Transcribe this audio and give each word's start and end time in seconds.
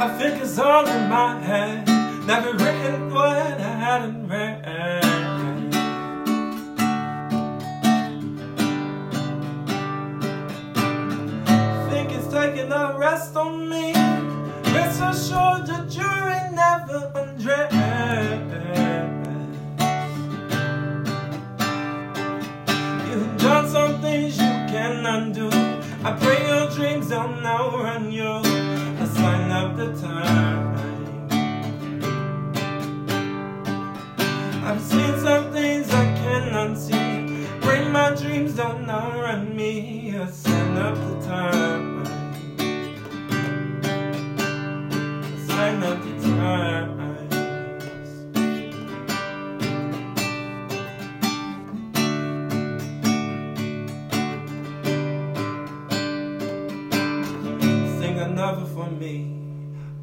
Music 0.00 0.42
is 0.42 0.58
all 0.58 0.86
in 0.86 1.10
my 1.10 1.38
head. 1.40 1.86
Never 2.26 2.52
written 2.52 3.12
what 3.12 3.36
I 3.36 3.74
hadn't 3.84 4.28
read. 4.28 4.62
Think 11.90 12.12
it's 12.12 12.28
taking 12.32 12.72
a 12.72 12.96
rest 12.96 13.36
on 13.36 13.68
me. 13.68 13.92
Rest 14.72 15.02
assured 15.02 15.66
the 15.66 15.84
jury 15.88 16.40
never 16.54 17.10
undressed. 17.14 17.74
You've 23.10 23.36
done 23.36 23.68
some 23.68 24.00
things 24.00 24.38
you 24.38 24.52
can 24.72 25.04
undo. 25.04 25.50
I 26.02 26.12
pray 26.18 26.46
your 26.46 26.70
dreams 26.70 27.08
don't 27.10 27.44
outrun 27.44 28.10
you. 28.12 28.49
The 29.80 29.92
time. 29.98 30.76
I've 34.62 34.82
seen 34.82 35.18
some 35.20 35.52
things 35.54 35.88
I 35.88 36.04
can 36.20 36.52
unsee. 36.52 37.62
Pray 37.62 37.88
my 37.88 38.14
dreams 38.14 38.56
don't 38.56 38.90
outrun 38.90 39.56
me. 39.56 40.10
A 40.16 40.30
sign 40.30 40.76
of 40.76 40.98
the 41.08 41.26
time. 41.26 42.02
A 45.24 45.46
sign 45.46 45.82
of 45.82 46.04
the. 46.04 46.20
Sing 57.98 58.18
another 58.18 58.66
for 58.66 58.90
me. 58.90 59.49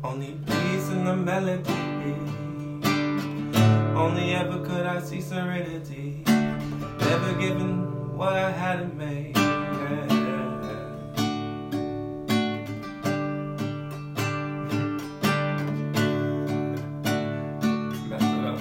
Only 0.03 0.37
peace 0.45 0.89
in 0.89 1.05
the 1.05 1.15
melody. 1.15 1.73
Only 3.95 4.35
ever 4.35 4.63
could 4.63 4.85
I 4.85 5.01
see 5.01 5.21
serenity. 5.21 6.23
Never 6.25 7.33
given 7.33 8.15
what 8.15 8.33
I 8.33 8.51
hadn't 8.51 8.95
made. 8.95 9.35
Messed 18.07 18.23
it 18.23 18.45
up. 18.45 18.59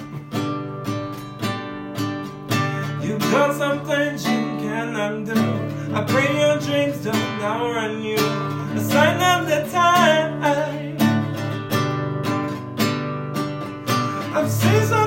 You've 3.03 3.21
done 3.31 3.53
some 3.55 3.85
things 3.85 4.25
you 4.25 4.39
can 4.59 4.95
undo. 4.95 5.35
I 5.95 6.03
pray 6.03 6.35
your 6.39 6.59
dreams 6.59 7.03
don't 7.03 7.41
outrun 7.41 8.01
you. 8.01 8.17
A 8.17 8.79
sign 8.79 9.21
of 9.21 9.47
the 9.47 9.69
I've 14.37 14.51
seen 14.51 14.85
some 14.85 15.06